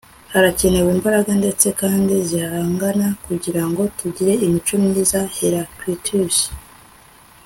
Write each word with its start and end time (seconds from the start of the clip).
harakenewe 0.33 0.89
imbaraga 0.97 1.29
ndende 1.39 1.69
kandi 1.81 2.13
zihangana 2.27 3.07
kugira 3.25 3.63
ngo 3.69 3.81
tugire 3.99 4.33
imico 4.45 4.73
myiza.- 4.83 5.19
heraclitus 5.37 6.37